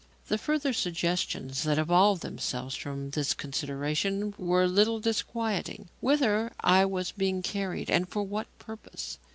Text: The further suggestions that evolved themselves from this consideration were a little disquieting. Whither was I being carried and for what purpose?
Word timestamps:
The 0.29 0.39
further 0.39 0.73
suggestions 0.73 1.61
that 1.61 1.77
evolved 1.77 2.23
themselves 2.23 2.73
from 2.75 3.11
this 3.11 3.35
consideration 3.35 4.33
were 4.39 4.63
a 4.63 4.67
little 4.67 4.99
disquieting. 4.99 5.89
Whither 5.99 6.51
was 6.63 7.11
I 7.15 7.19
being 7.19 7.43
carried 7.43 7.91
and 7.91 8.09
for 8.09 8.23
what 8.23 8.47
purpose? 8.57 9.19